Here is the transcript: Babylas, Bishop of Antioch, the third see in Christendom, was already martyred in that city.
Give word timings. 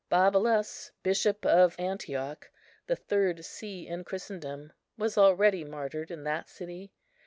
Babylas, 0.09 0.91
Bishop 1.03 1.45
of 1.45 1.75
Antioch, 1.77 2.49
the 2.87 2.95
third 2.95 3.45
see 3.45 3.85
in 3.87 4.03
Christendom, 4.03 4.73
was 4.97 5.15
already 5.15 5.63
martyred 5.63 6.09
in 6.09 6.23
that 6.23 6.49
city. 6.49 6.91